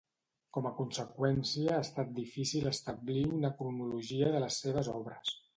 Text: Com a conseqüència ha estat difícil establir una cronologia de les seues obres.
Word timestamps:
Com 0.55 0.67
a 0.69 0.71
conseqüència 0.77 1.75
ha 1.75 1.83
estat 1.89 2.11
difícil 2.21 2.71
establir 2.73 3.21
una 3.41 3.55
cronologia 3.61 4.35
de 4.39 4.43
les 4.47 4.63
seues 4.65 4.95
obres. 4.99 5.41